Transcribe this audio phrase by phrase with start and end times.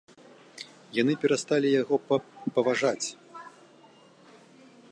[1.01, 1.95] Яны перасталі яго
[2.55, 3.07] паважаць.